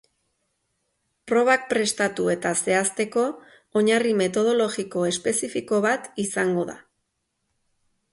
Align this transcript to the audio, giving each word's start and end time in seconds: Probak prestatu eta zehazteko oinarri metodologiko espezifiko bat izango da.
Probak 1.31 1.65
prestatu 1.73 2.23
eta 2.35 2.53
zehazteko 2.63 3.25
oinarri 3.81 4.15
metodologiko 4.23 5.05
espezifiko 5.11 5.83
bat 5.87 6.09
izango 6.25 6.65
da. 6.71 6.77